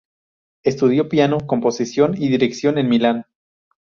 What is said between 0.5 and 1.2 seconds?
Estudió